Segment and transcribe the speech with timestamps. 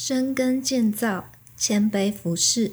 [0.00, 1.24] 深耕建造，
[1.56, 2.70] 谦卑服侍。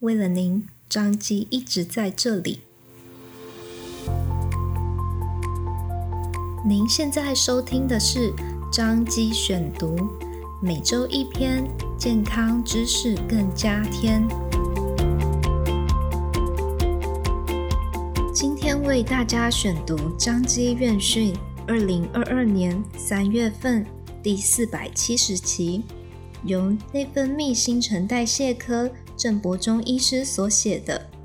[0.00, 2.60] 为了您，张基一直在这里。
[6.66, 8.32] 您现在收听的是
[8.72, 9.94] 张基选读，
[10.62, 11.68] 每周一篇
[11.98, 14.26] 健康知识更加添。
[18.32, 21.36] 今天为大家选读张基院讯
[21.68, 23.84] 二零二二年三月份
[24.22, 25.84] 第四百七十期。
[26.46, 31.10] 由内分泌新陈代谢科郑伯忠医师所写的《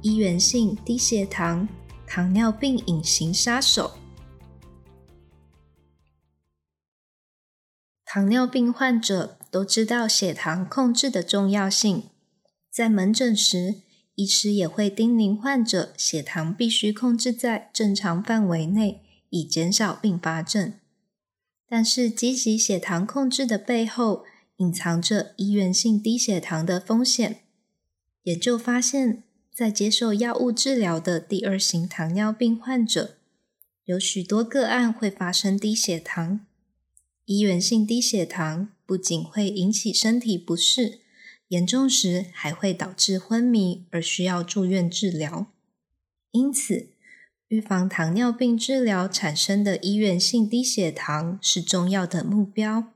[0.00, 1.68] 依源性低血糖——
[2.08, 3.98] 糖尿病隐形杀手》。
[8.06, 12.04] 糖尿病患者都知道血糖控制的重要性，
[12.70, 13.82] 在门诊时，
[14.14, 20.72] 医师也会叮咛患者血糖必须控制在正常范围内，以减少并发症。
[21.68, 24.24] 但是，积极血糖控制的背后，
[24.62, 27.40] 隐藏着医源性低血糖的风险。
[28.22, 33.16] 研究发现，在接受药物治疗的第二型糖尿病患者，
[33.86, 36.46] 有许多个案会发生低血糖。
[37.24, 41.00] 医源性低血糖不仅会引起身体不适，
[41.48, 45.48] 严重时还会导致昏迷而需要住院治疗。
[46.30, 46.90] 因此，
[47.48, 52.91] 预防糖尿病治疗产生的医源性低血糖是重要的目标。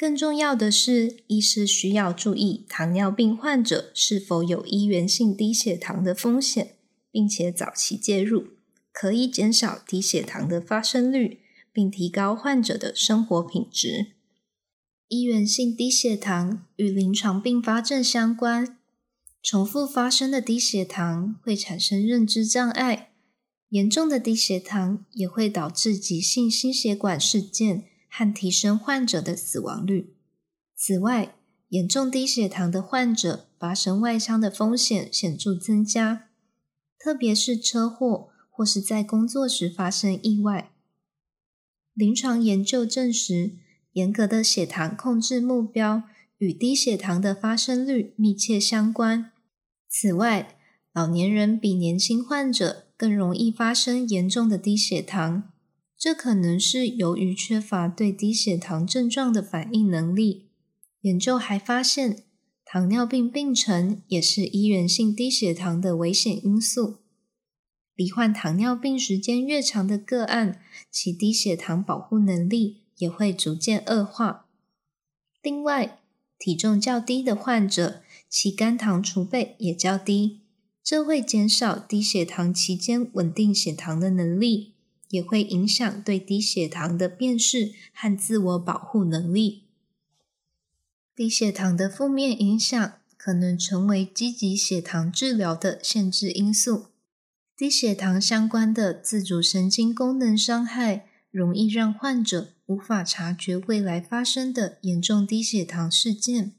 [0.00, 6.76] 更重要的是，医师需要注意糖尿病患者是否有依源性低血糖的风险，
[7.10, 8.46] 并且早期介入，
[8.92, 11.40] 可以减少低血糖的发生率，
[11.70, 14.12] 并提高患者的生活品质。
[15.08, 18.78] 依源性低血糖与临床并发症相关，
[19.42, 23.10] 重复发生的低血糖会产生认知障碍，
[23.68, 27.89] 严重的低血糖也会导致急性心血管事件。
[28.10, 30.14] 和提升患者的死亡率。
[30.76, 31.36] 此外，
[31.68, 36.28] 严重低血糖的患者发生外伤的风险显著增加，
[36.98, 40.72] 特别是车祸或是在工作时发生意外。
[41.94, 43.52] 临床研究证实，
[43.92, 46.02] 严格的血糖控制目标
[46.38, 49.30] 与低血糖的发生率密切相关。
[49.88, 50.56] 此外，
[50.92, 55.52] 老年人比年轻患者更容易发生严重的低血糖。
[56.00, 60.46] 这可能是由于缺乏对低血糖症状的反应能力。
[61.02, 62.24] 研究还发现，
[62.64, 67.00] 糖尿病病程也是依源性低血糖的危险因素。
[67.94, 74.46] 罹患糖尿病时间越长的个案，其低血糖保护能力也会逐渐恶化。
[75.42, 76.00] 另外，
[76.38, 80.40] 体重较低的患者，其肝糖储备也较低，
[80.82, 84.72] 这会减少低血糖期间稳定血糖的能力。
[85.10, 89.64] 也会影响对低血糖的辨识和自我保护能力。
[91.14, 96.86] 低血糖的负面影响可能成为积极血糖治疗的限制因素。
[97.54, 106.54] 低血糖相关的自主神经功能伤害，容易让患者无法察觉未来发生的严重低血糖事件。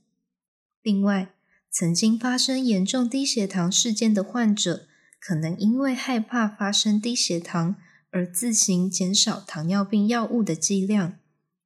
[0.83, 1.33] 另外，
[1.71, 4.87] 曾经发生严重低血糖事件的患者，
[5.19, 7.77] 可能因为害怕发生低血糖，
[8.11, 11.17] 而自行减少糖尿病药物的剂量，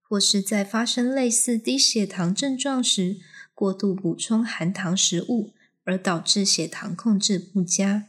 [0.02, 3.18] 或是在发生类似低血糖症状时
[3.54, 5.54] 过度补充含糖食物，
[5.84, 8.08] 而导致血糖控制不佳。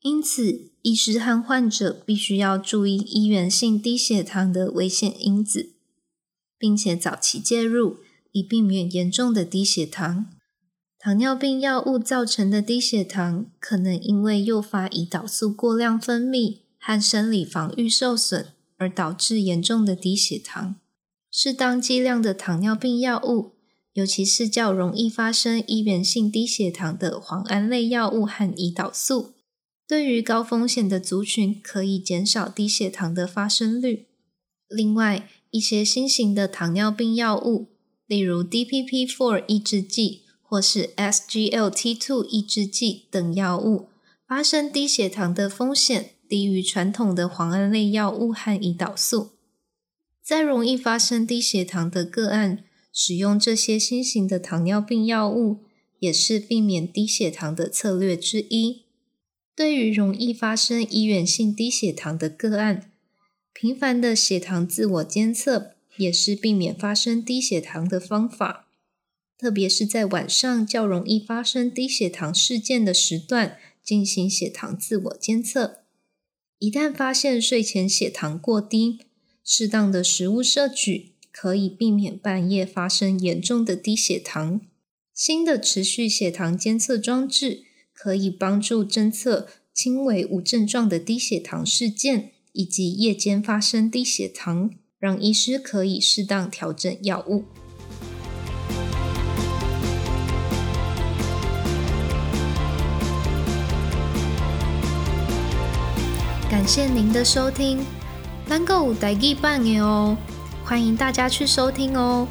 [0.00, 5.74] 因此，医师和患者必须要注意医源性低血糖的危险因子，
[6.58, 7.98] 并且早期介入，
[8.32, 10.26] 以避免严重的低血糖。
[10.98, 16.61] 糖尿病药物造成的低血糖，可能因为诱发胰岛素过量分泌。
[16.84, 20.74] 和生理防御受损而导致严重的低血糖。
[21.30, 23.52] 适当剂量的糖尿病药物，
[23.92, 29.34] 尤其是较容易发生依源性低血糖的磺胺类药物和胰岛素，
[29.86, 34.08] 对于高风险的族群可以减少低血糖的发生率。
[34.68, 37.68] 另外，一些新型的糖尿病药物，
[38.06, 43.88] 例如 DPP-4 抑制剂或是 SGLT2 抑制剂等药物，
[44.26, 46.10] 发生低血糖的风险。
[46.32, 49.32] 低于传统的磺胺类药物和胰岛素，
[50.22, 55.58] 在容易发生低血糖的个案，使用这些新型的糖尿病药物
[55.98, 58.84] 也是避免低血糖的策略之一。
[59.54, 62.90] 对于容易发生依源性低血糖的个案，
[63.52, 68.68] 频繁的血糖自我监测也是避免发生低血糖的方法，
[69.36, 75.81] 特别是在晚上较容易发生低血糖事件的时段进行血糖自我监测。
[76.62, 79.00] 一旦发现睡前血糖过低，
[79.42, 84.60] 适当的食物摄取可以避免半夜发生严重的低血糖。
[85.12, 94.70] 新的持续血糖监测装置可以帮助侦测轻微无症状的低血糖事件，以及夜间发生低血糖，
[95.00, 97.42] 让医师可以适当调整药物。
[106.52, 107.82] 感谢您的收听，
[108.46, 110.14] 能够有台语版的哦，
[110.66, 112.28] 欢迎大家去收听哦。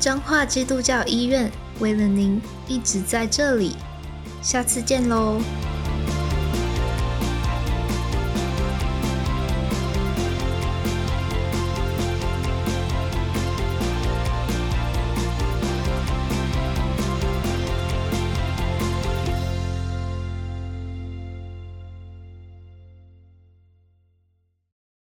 [0.00, 1.48] 彰化基督教医院
[1.78, 3.76] 为了您一直在这里，
[4.42, 5.40] 下次见喽。